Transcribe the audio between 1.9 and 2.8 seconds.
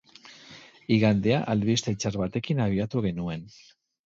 txar batekin